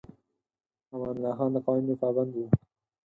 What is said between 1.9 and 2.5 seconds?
پابند و.